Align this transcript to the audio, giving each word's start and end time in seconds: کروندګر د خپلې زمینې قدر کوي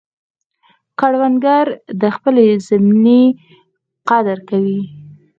کروندګر 0.99 1.65
د 2.01 2.03
خپلې 2.15 2.45
زمینې 2.67 3.21
قدر 4.09 4.37
کوي 4.49 4.81